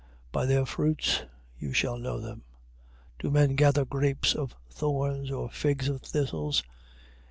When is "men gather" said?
3.29-3.85